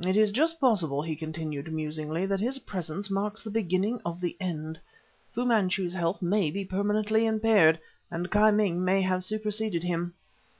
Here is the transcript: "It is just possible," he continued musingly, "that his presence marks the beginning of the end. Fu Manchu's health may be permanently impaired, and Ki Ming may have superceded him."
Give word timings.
"It 0.00 0.16
is 0.16 0.30
just 0.30 0.60
possible," 0.60 1.02
he 1.02 1.16
continued 1.16 1.72
musingly, 1.72 2.24
"that 2.24 2.38
his 2.38 2.60
presence 2.60 3.10
marks 3.10 3.42
the 3.42 3.50
beginning 3.50 4.00
of 4.06 4.20
the 4.20 4.36
end. 4.38 4.78
Fu 5.32 5.44
Manchu's 5.44 5.92
health 5.92 6.22
may 6.22 6.52
be 6.52 6.64
permanently 6.64 7.26
impaired, 7.26 7.80
and 8.08 8.30
Ki 8.30 8.52
Ming 8.52 8.84
may 8.84 9.02
have 9.02 9.24
superceded 9.24 9.82
him." 9.82 10.14